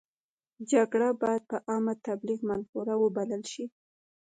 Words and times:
جګړه 0.71 1.07
باید 1.21 1.43
په 1.51 1.57
عامه 1.69 1.93
تبلیغ 2.07 2.39
منفوره 2.49 2.93
وبلل 2.99 3.43
شي. 3.51 3.65